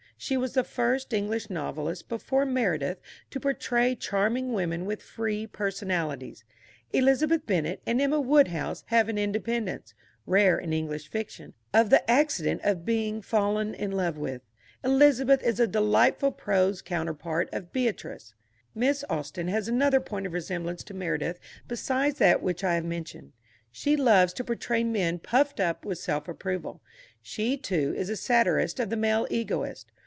[0.23, 2.99] She was the first English novelist before Meredith
[3.31, 6.43] to portray charming women with free personalities.
[6.93, 9.95] Elizabeth Bennet and Emma Woodhouse have an independence
[10.27, 14.43] (rare in English fiction) of the accident of being fallen in love with.
[14.83, 18.35] Elizabeth is a delightful prose counterpart of Beatrice.
[18.75, 23.31] Miss Austen has another point of resemblance to Meredith besides that which I have mentioned.
[23.71, 26.83] She loves to portray men puffed up with self approval.
[27.23, 29.91] She, too, is a satirist of the male egoist.